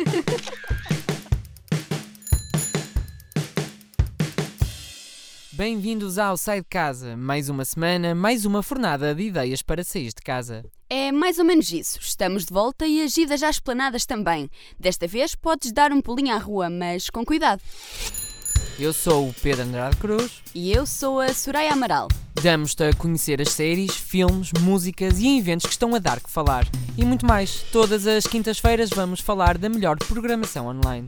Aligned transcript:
Bem-vindos 5.52 6.18
ao 6.18 6.36
Sai 6.36 6.60
de 6.60 6.66
Casa. 6.68 7.16
Mais 7.16 7.48
uma 7.48 7.64
semana, 7.64 8.14
mais 8.14 8.44
uma 8.44 8.62
fornada 8.62 9.12
de 9.14 9.22
ideias 9.24 9.62
para 9.62 9.82
sair 9.84 10.08
de 10.08 10.22
casa. 10.24 10.64
É 10.88 11.12
mais 11.12 11.38
ou 11.38 11.44
menos 11.44 11.70
isso. 11.70 11.98
Estamos 12.00 12.46
de 12.46 12.54
volta 12.54 12.86
e 12.86 13.02
as 13.02 13.14
idas 13.16 13.42
às 13.42 13.60
planadas 13.60 14.06
também. 14.06 14.48
Desta 14.78 15.06
vez 15.06 15.34
podes 15.34 15.72
dar 15.72 15.92
um 15.92 16.00
pulinho 16.00 16.34
à 16.34 16.38
rua, 16.38 16.70
mas 16.70 17.10
com 17.10 17.22
cuidado. 17.24 17.60
Eu 18.78 18.92
sou 18.94 19.28
o 19.28 19.34
Pedro 19.34 19.64
Andrade 19.64 19.96
Cruz. 19.98 20.40
E 20.54 20.72
eu 20.72 20.86
sou 20.86 21.20
a 21.20 21.34
Soraya 21.34 21.74
Amaral. 21.74 22.08
Damos-te 22.42 22.84
a 22.84 22.92
conhecer 22.94 23.38
as 23.42 23.50
séries, 23.50 23.94
filmes, 23.94 24.50
músicas 24.60 25.18
e 25.18 25.36
eventos 25.36 25.66
que 25.66 25.72
estão 25.72 25.94
a 25.94 25.98
dar 25.98 26.20
que 26.20 26.30
falar. 26.30 26.66
E 26.96 27.04
muito 27.04 27.26
mais. 27.26 27.62
Todas 27.70 28.06
as 28.06 28.26
quintas-feiras 28.26 28.88
vamos 28.88 29.20
falar 29.20 29.58
da 29.58 29.68
melhor 29.68 29.98
programação 29.98 30.68
online. 30.68 31.06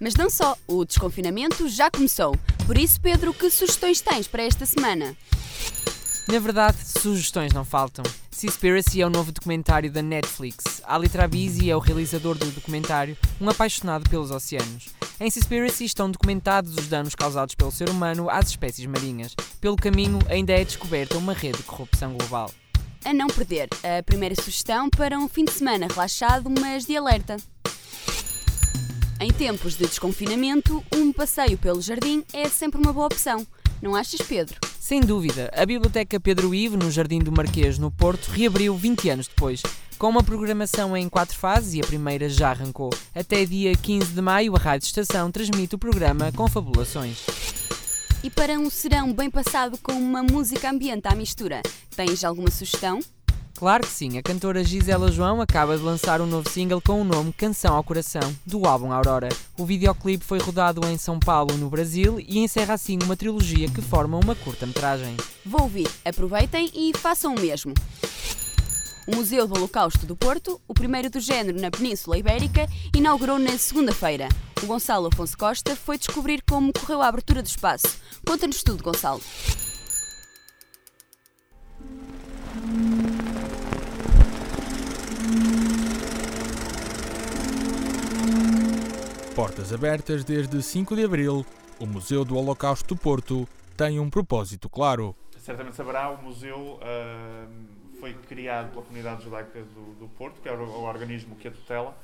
Mas 0.00 0.16
não 0.16 0.28
só, 0.28 0.56
o 0.66 0.84
desconfinamento 0.84 1.68
já 1.68 1.88
começou. 1.88 2.36
Por 2.66 2.76
isso, 2.76 3.00
Pedro, 3.00 3.32
que 3.32 3.48
sugestões 3.48 4.00
tens 4.00 4.26
para 4.26 4.42
esta 4.42 4.66
semana? 4.66 5.16
Na 6.26 6.38
verdade, 6.40 6.78
sugestões 6.84 7.52
não 7.52 7.64
faltam. 7.64 8.04
Seaspiracy 8.34 9.00
é 9.00 9.06
o 9.06 9.10
novo 9.10 9.30
documentário 9.30 9.92
da 9.92 10.02
Netflix. 10.02 10.82
Ali 10.84 11.08
Trabisi 11.08 11.70
é 11.70 11.76
o 11.76 11.78
realizador 11.78 12.36
do 12.36 12.50
documentário, 12.50 13.16
um 13.40 13.48
apaixonado 13.48 14.10
pelos 14.10 14.32
oceanos. 14.32 14.88
Em 15.20 15.30
Seaspiracy 15.30 15.84
estão 15.84 16.10
documentados 16.10 16.74
os 16.76 16.88
danos 16.88 17.14
causados 17.14 17.54
pelo 17.54 17.70
ser 17.70 17.88
humano 17.88 18.28
às 18.28 18.48
espécies 18.48 18.84
marinhas. 18.86 19.36
Pelo 19.60 19.76
caminho, 19.76 20.18
ainda 20.28 20.52
é 20.52 20.64
descoberta 20.64 21.16
uma 21.16 21.32
rede 21.32 21.58
de 21.58 21.62
corrupção 21.62 22.14
global. 22.14 22.50
A 23.04 23.12
não 23.12 23.28
perder, 23.28 23.68
a 23.84 24.02
primeira 24.02 24.34
sugestão 24.34 24.90
para 24.90 25.16
um 25.16 25.28
fim 25.28 25.44
de 25.44 25.52
semana 25.52 25.86
relaxado, 25.86 26.50
mas 26.60 26.84
de 26.84 26.96
alerta. 26.96 27.36
Em 29.20 29.32
tempos 29.32 29.76
de 29.76 29.86
desconfinamento, 29.86 30.84
um 30.92 31.12
passeio 31.12 31.56
pelo 31.56 31.80
jardim 31.80 32.24
é 32.32 32.48
sempre 32.48 32.80
uma 32.80 32.92
boa 32.92 33.06
opção. 33.06 33.46
Não 33.80 33.94
achas, 33.94 34.20
Pedro? 34.22 34.58
Sem 34.84 35.00
dúvida, 35.00 35.50
a 35.56 35.64
Biblioteca 35.64 36.20
Pedro 36.20 36.54
Ivo, 36.54 36.76
no 36.76 36.90
Jardim 36.90 37.18
do 37.18 37.32
Marquês, 37.32 37.78
no 37.78 37.90
Porto, 37.90 38.26
reabriu 38.26 38.76
20 38.76 39.08
anos 39.08 39.26
depois, 39.26 39.62
com 39.98 40.10
uma 40.10 40.22
programação 40.22 40.94
em 40.94 41.08
quatro 41.08 41.38
fases 41.38 41.72
e 41.72 41.80
a 41.80 41.86
primeira 41.86 42.28
já 42.28 42.50
arrancou. 42.50 42.90
Até 43.14 43.46
dia 43.46 43.74
15 43.74 44.12
de 44.12 44.20
maio, 44.20 44.54
a 44.54 44.58
Rádio 44.58 44.84
Estação 44.84 45.30
transmite 45.30 45.74
o 45.74 45.78
programa 45.78 46.30
Confabulações. 46.32 47.24
E 48.22 48.28
para 48.28 48.58
um 48.58 48.68
serão 48.68 49.10
bem 49.10 49.30
passado 49.30 49.78
com 49.78 49.94
uma 49.94 50.22
música 50.22 50.70
ambiente 50.70 51.08
à 51.08 51.14
mistura, 51.14 51.62
tens 51.96 52.22
alguma 52.22 52.50
sugestão? 52.50 53.00
Claro 53.64 53.86
que 53.86 53.92
sim, 53.94 54.18
a 54.18 54.22
cantora 54.22 54.62
Gisela 54.62 55.10
João 55.10 55.40
acaba 55.40 55.74
de 55.74 55.82
lançar 55.82 56.20
um 56.20 56.26
novo 56.26 56.50
single 56.50 56.82
com 56.82 57.00
o 57.00 57.04
nome 57.04 57.32
Canção 57.32 57.74
ao 57.74 57.82
Coração, 57.82 58.20
do 58.44 58.66
álbum 58.66 58.92
Aurora. 58.92 59.30
O 59.56 59.64
videoclipe 59.64 60.22
foi 60.22 60.38
rodado 60.38 60.86
em 60.86 60.98
São 60.98 61.18
Paulo, 61.18 61.56
no 61.56 61.70
Brasil, 61.70 62.20
e 62.20 62.40
encerra 62.40 62.74
assim 62.74 62.98
uma 63.02 63.16
trilogia 63.16 63.66
que 63.70 63.80
forma 63.80 64.18
uma 64.18 64.34
curta-metragem. 64.34 65.16
Vou 65.46 65.62
ouvir, 65.62 65.88
aproveitem 66.04 66.70
e 66.74 66.92
façam 66.98 67.34
o 67.34 67.40
mesmo. 67.40 67.72
O 69.06 69.16
Museu 69.16 69.46
do 69.46 69.54
Holocausto 69.56 70.04
do 70.04 70.14
Porto, 70.14 70.60
o 70.68 70.74
primeiro 70.74 71.08
do 71.08 71.18
género 71.18 71.58
na 71.58 71.70
Península 71.70 72.18
Ibérica, 72.18 72.68
inaugurou 72.94 73.38
na 73.38 73.56
segunda-feira. 73.56 74.28
O 74.62 74.66
Gonçalo 74.66 75.08
Afonso 75.10 75.38
Costa 75.38 75.74
foi 75.74 75.96
descobrir 75.96 76.42
como 76.46 76.70
correu 76.70 77.00
a 77.00 77.08
abertura 77.08 77.40
do 77.40 77.48
espaço. 77.48 77.86
Conta-nos 78.26 78.62
tudo, 78.62 78.84
Gonçalo. 78.84 79.22
Portas 89.34 89.72
abertas 89.72 90.22
desde 90.22 90.62
5 90.62 90.94
de 90.94 91.04
abril, 91.04 91.44
o 91.80 91.86
Museu 91.86 92.24
do 92.24 92.36
Holocausto 92.36 92.94
do 92.94 93.00
Porto 93.00 93.48
tem 93.76 93.98
um 93.98 94.08
propósito 94.08 94.68
claro. 94.68 95.16
Certamente 95.38 95.74
saberá, 95.74 96.08
o 96.10 96.22
museu 96.22 96.78
uh, 96.78 97.74
foi 98.04 98.12
criado 98.12 98.70
pela 98.70 98.82
comunidade 98.82 99.24
judaica 99.24 99.62
do, 99.62 99.94
do 99.94 100.08
Porto, 100.08 100.38
que 100.42 100.46
é 100.46 100.52
o, 100.52 100.62
o, 100.62 100.82
organismo 100.82 101.34
que 101.36 101.48
a 101.48 101.50
tutela, 101.50 101.96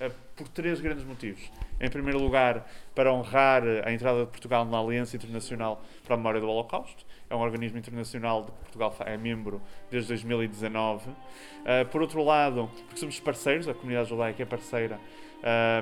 uh, 0.00 0.08
por 0.36 0.46
três 0.46 0.80
grandes 0.80 1.04
motivos. 1.04 1.50
Em 1.80 1.90
primeiro 1.90 2.20
lugar, 2.20 2.64
para 2.94 3.12
honrar 3.12 3.64
a 3.84 3.92
entrada 3.92 4.20
de 4.20 4.30
Portugal 4.30 4.64
na 4.64 4.78
Aliança 4.78 5.16
Internacional 5.16 5.82
para 6.04 6.14
a 6.14 6.16
Memória 6.16 6.40
do 6.40 6.48
Holocausto. 6.48 7.04
É 7.28 7.34
um 7.34 7.40
organismo 7.40 7.78
internacional 7.78 8.44
de 8.44 8.52
que 8.52 8.58
Portugal 8.58 8.94
é 9.00 9.16
membro 9.16 9.60
desde 9.90 10.10
2019. 10.10 11.10
Uh, 11.10 11.14
por 11.90 12.00
outro 12.00 12.22
lado, 12.22 12.70
porque 12.86 13.00
somos 13.00 13.18
parceiros, 13.18 13.66
a 13.66 13.74
comunidade 13.74 14.08
judaica 14.08 14.44
é 14.44 14.46
parceira 14.46 15.00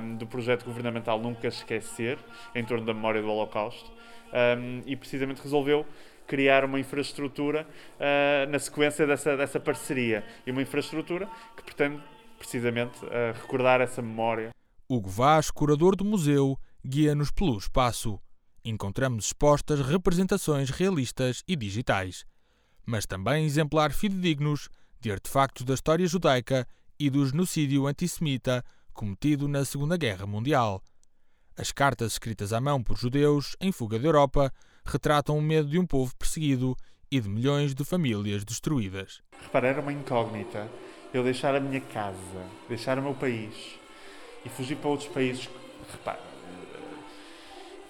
um, 0.03 0.17
do 0.17 0.27
projeto 0.27 0.65
governamental 0.65 1.19
Nunca 1.19 1.47
Esquecer, 1.47 2.19
em 2.55 2.65
torno 2.65 2.87
da 2.87 2.95
memória 2.95 3.21
do 3.21 3.29
Holocausto, 3.29 3.93
um, 4.33 4.83
e 4.87 4.97
precisamente 4.97 5.43
resolveu 5.43 5.85
criar 6.29 6.65
uma 6.65 6.79
infraestrutura 6.79 7.67
uh, 7.97 8.51
na 8.51 8.59
sequência 8.59 9.07
dessa, 9.07 9.37
dessa 9.37 9.59
parceria. 9.59 10.25
E 10.47 10.51
uma 10.53 10.63
infraestrutura 10.63 11.29
que 11.57 11.65
pretende 11.65 12.01
precisamente 12.39 13.05
uh, 13.05 13.33
recordar 13.35 13.81
essa 13.81 14.01
memória. 14.01 14.51
Hugo 14.89 15.09
Vaz, 15.09 15.51
curador 15.51 15.97
do 15.97 16.05
museu, 16.05 16.57
guia-nos 16.87 17.31
pelo 17.31 17.59
espaço. 17.59 18.21
Encontramos 18.65 19.27
expostas 19.27 19.81
representações 19.81 20.71
realistas 20.71 21.43
e 21.49 21.57
digitais, 21.57 22.25
mas 22.85 23.07
também 23.07 23.45
exemplares 23.45 23.97
fidedignos 23.97 24.69
de 25.01 25.11
artefactos 25.11 25.65
da 25.65 25.75
história 25.75 26.07
judaica 26.07 26.67
e 26.99 27.09
do 27.09 27.27
genocídio 27.27 27.87
antissemita 27.87 28.65
cometido 28.93 29.49
na 29.49 29.65
Segunda 29.65 29.97
Guerra 29.97 30.27
Mundial. 30.27 30.83
As 31.57 31.73
cartas 31.73 32.13
escritas 32.13 32.53
à 32.53 32.61
mão 32.61 32.83
por 32.83 32.97
judeus 32.97 33.57
em 33.61 33.73
fuga 33.73 33.99
da 33.99 34.07
Europa 34.07 34.53
retratam 34.89 35.37
o 35.37 35.43
medo 35.43 35.69
de 35.69 35.79
um 35.79 35.87
povo 35.87 36.15
perseguido 36.17 36.77
e 37.11 37.21
de 37.21 37.29
milhões 37.29 37.75
de 37.75 37.85
famílias 37.85 38.45
destruídas. 38.45 39.21
Repara, 39.43 39.69
era 39.69 39.81
uma 39.81 39.93
incógnita 39.93 40.69
eu 41.13 41.23
deixar 41.23 41.55
a 41.55 41.61
minha 41.61 41.81
casa, 41.81 42.43
deixar 42.69 42.99
o 42.99 43.03
meu 43.03 43.15
país 43.15 43.79
e 44.45 44.49
fugir 44.49 44.77
para 44.77 44.91
outros 44.91 45.09
países. 45.09 45.49
Repara, 45.91 46.21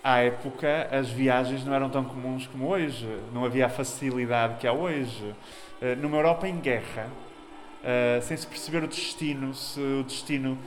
à 0.03 0.19
época 0.19 0.89
as 0.91 1.09
viagens 1.11 1.65
não 1.65 1.75
eram 1.75 1.91
tão 1.91 2.05
comuns 2.05 2.47
como 2.47 2.69
hoje, 2.69 3.07
não 3.33 3.45
havia 3.45 3.67
a 3.67 3.69
facilidade 3.69 4.59
que 4.59 4.67
há 4.67 4.73
hoje. 4.73 5.35
Eh, 5.81 5.95
numa 5.97 6.17
Europa 6.17 6.49
em 6.49 6.59
guerra, 6.59 7.09
eh, 7.83 8.21
sem 8.23 8.37
se 8.37 8.47
perceber 8.47 8.83
o 8.85 8.89
destino, 8.89 9.55
se 9.55 9.81
o 9.81 10.05
destino 10.05 10.59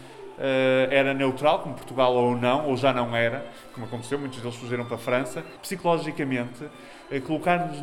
era 0.89 1.13
neutral, 1.13 1.59
como 1.59 1.75
Portugal 1.75 2.13
ou 2.15 2.35
não, 2.35 2.67
ou 2.67 2.75
já 2.75 2.91
não 2.91 3.15
era, 3.15 3.45
como 3.73 3.85
aconteceu, 3.85 4.17
muitos 4.17 4.41
deles 4.41 4.55
fugiram 4.55 4.85
para 4.85 4.95
a 4.95 4.99
França. 4.99 5.41
Psicologicamente, 5.61 6.63
uh, 6.63 7.21
colocar-nos 7.25 7.81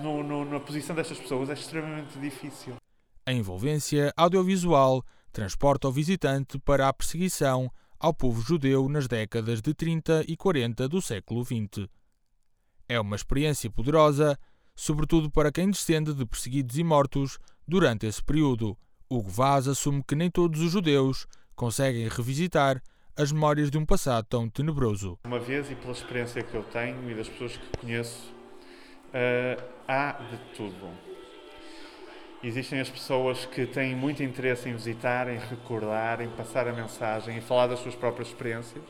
na 0.50 0.60
posição 0.60 0.96
destas 0.96 1.18
pessoas 1.18 1.50
é 1.50 1.52
extremamente 1.52 2.18
difícil. 2.18 2.74
A 3.24 3.32
envolvência 3.32 4.12
audiovisual 4.16 5.04
transporta 5.32 5.88
o 5.88 5.92
visitante 5.92 6.58
para 6.58 6.88
a 6.88 6.92
perseguição 6.92 7.70
ao 8.00 8.14
povo 8.14 8.40
judeu 8.40 8.88
nas 8.88 9.06
décadas 9.06 9.60
de 9.60 9.74
30 9.74 10.24
e 10.26 10.36
40 10.36 10.88
do 10.88 11.02
século 11.02 11.44
XX. 11.44 11.88
É 12.88 12.98
uma 12.98 13.16
experiência 13.16 13.70
poderosa, 13.70 14.38
sobretudo 14.74 15.30
para 15.30 15.52
quem 15.52 15.70
descende 15.70 16.14
de 16.14 16.24
perseguidos 16.24 16.78
e 16.78 16.84
mortos 16.84 17.38
durante 17.66 18.06
esse 18.06 18.22
período. 18.22 18.78
Hugo 19.10 19.28
Vaz 19.28 19.68
assume 19.68 20.02
que 20.02 20.14
nem 20.14 20.30
todos 20.30 20.60
os 20.60 20.72
judeus 20.72 21.26
conseguem 21.58 22.06
revisitar 22.06 22.80
as 23.16 23.32
memórias 23.32 23.68
de 23.68 23.76
um 23.76 23.84
passado 23.84 24.24
tão 24.26 24.48
tenebroso. 24.48 25.18
Uma 25.24 25.40
vez, 25.40 25.68
e 25.68 25.74
pela 25.74 25.92
experiência 25.92 26.40
que 26.40 26.54
eu 26.54 26.62
tenho 26.62 27.10
e 27.10 27.14
das 27.14 27.28
pessoas 27.28 27.56
que 27.56 27.78
conheço, 27.78 28.32
uh, 29.08 29.60
há 29.88 30.12
de 30.12 30.38
tudo. 30.56 30.88
Existem 32.44 32.78
as 32.78 32.88
pessoas 32.88 33.44
que 33.44 33.66
têm 33.66 33.96
muito 33.96 34.22
interesse 34.22 34.68
em 34.68 34.72
visitar, 34.72 35.28
em 35.28 35.36
recordar, 35.36 36.20
em 36.20 36.28
passar 36.28 36.68
a 36.68 36.72
mensagem, 36.72 37.36
em 37.36 37.40
falar 37.40 37.66
das 37.66 37.80
suas 37.80 37.96
próprias 37.96 38.28
experiências, 38.28 38.84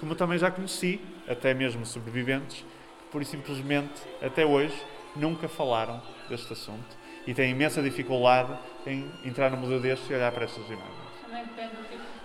como 0.00 0.16
também 0.16 0.36
já 0.36 0.50
conheci, 0.50 1.00
até 1.28 1.54
mesmo 1.54 1.86
sobreviventes, 1.86 2.64
que 2.98 3.12
por 3.12 3.24
simplesmente, 3.24 4.02
até 4.20 4.44
hoje, 4.44 4.74
nunca 5.14 5.48
falaram 5.48 6.02
deste 6.28 6.52
assunto 6.52 6.98
e 7.24 7.32
têm 7.32 7.52
imensa 7.52 7.80
dificuldade 7.80 8.52
em 8.84 9.08
entrar 9.24 9.48
no 9.48 9.58
museu 9.58 9.78
deste 9.78 10.10
e 10.10 10.16
olhar 10.16 10.32
para 10.32 10.46
estas 10.46 10.66
imagens. 10.66 10.99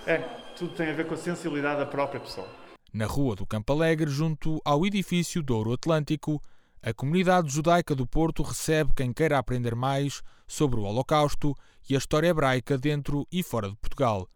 É, 0.07 0.17
tudo 0.55 0.73
tem 0.75 0.89
a 0.89 0.93
ver 0.93 1.07
com 1.07 1.15
a 1.15 1.17
sensibilidade 1.17 1.79
da 1.79 1.85
própria 1.85 2.19
pessoa. 2.19 2.47
Na 2.93 3.05
rua 3.05 3.35
do 3.35 3.45
Campo 3.45 3.73
Alegre, 3.73 4.09
junto 4.09 4.61
ao 4.63 4.85
edifício 4.85 5.41
Douro 5.41 5.73
Atlântico, 5.73 6.41
a 6.81 6.93
comunidade 6.93 7.51
judaica 7.51 7.95
do 7.95 8.05
Porto 8.05 8.43
recebe 8.43 8.93
quem 8.95 9.11
queira 9.11 9.39
aprender 9.39 9.75
mais 9.75 10.21
sobre 10.47 10.79
o 10.79 10.83
Holocausto 10.83 11.55
e 11.89 11.95
a 11.95 11.97
história 11.97 12.27
hebraica 12.27 12.77
dentro 12.77 13.27
e 13.31 13.41
fora 13.41 13.69
de 13.69 13.75
Portugal. 13.75 14.27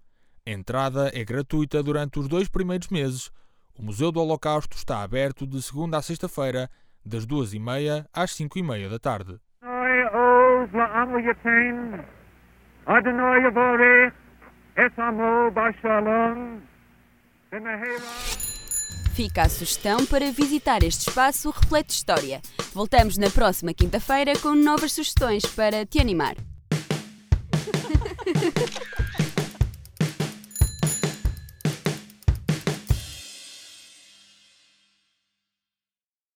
A 0.48 0.52
entrada 0.52 1.12
é 1.14 1.24
gratuita 1.24 1.84
durante 1.84 2.20
os 2.20 2.28
dois 2.28 2.50
primeiros 2.50 2.90
meses. 2.90 3.32
O 3.78 3.84
Museu 3.84 4.12
do 4.12 4.20
Holocausto 4.20 4.76
está 4.76 5.04
aberto 5.04 5.46
de 5.46 5.62
segunda 5.62 5.98
a 5.98 6.02
sexta-feira, 6.02 6.70
das 7.06 7.26
duas 7.26 7.54
e 7.54 7.60
meia 7.60 8.06
às 8.12 8.32
cinco 8.32 8.58
e 8.58 8.64
meia 8.64 8.90
da 8.90 8.98
tarde. 8.98 9.40
Fica 19.16 19.44
a 19.44 19.50
sugestão 19.50 20.06
para 20.06 20.32
visitar 20.32 20.84
este 20.84 21.10
espaço 21.10 21.50
repleto 21.50 21.88
de 21.88 21.94
história. 21.94 22.42
Voltamos 22.74 23.18
na 23.18 23.30
próxima 23.30 23.74
quinta-feira 23.74 24.34
com 24.40 24.56
novas 24.56 24.94
sugestões 24.94 25.46
para 25.46 25.86
te 25.86 26.00
animar. 26.00 26.36